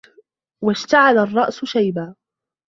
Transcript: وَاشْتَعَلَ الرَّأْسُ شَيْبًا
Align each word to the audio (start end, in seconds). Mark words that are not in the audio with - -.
وَاشْتَعَلَ 0.63 1.17
الرَّأْسُ 1.17 1.65
شَيْبًا 1.65 2.15